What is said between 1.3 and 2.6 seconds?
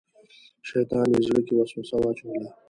کې وسوسه واچوله.